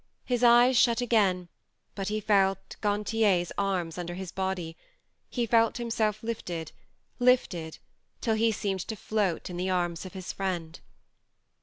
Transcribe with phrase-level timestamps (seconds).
[0.25, 1.47] His eyes shut again,
[1.93, 4.75] but he felt Gantier's arms under his body,
[5.47, 6.71] felt himself lifted,
[7.19, 7.77] lifted,
[8.19, 10.79] till he seemed to float in the arms of his friend.